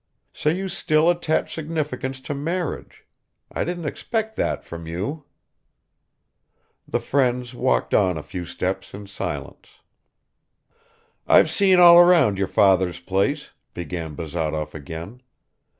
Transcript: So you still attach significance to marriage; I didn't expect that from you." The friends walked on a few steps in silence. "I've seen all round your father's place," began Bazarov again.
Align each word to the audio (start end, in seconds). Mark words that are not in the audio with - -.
So 0.33 0.49
you 0.49 0.67
still 0.67 1.11
attach 1.11 1.53
significance 1.53 2.19
to 2.21 2.33
marriage; 2.33 3.05
I 3.51 3.63
didn't 3.63 3.85
expect 3.85 4.35
that 4.35 4.63
from 4.63 4.87
you." 4.87 5.25
The 6.87 6.99
friends 6.99 7.53
walked 7.53 7.93
on 7.93 8.17
a 8.17 8.23
few 8.23 8.43
steps 8.45 8.95
in 8.95 9.05
silence. 9.05 9.69
"I've 11.27 11.51
seen 11.51 11.79
all 11.79 12.03
round 12.03 12.39
your 12.39 12.47
father's 12.47 12.99
place," 12.99 13.51
began 13.75 14.15
Bazarov 14.15 14.73
again. 14.73 15.21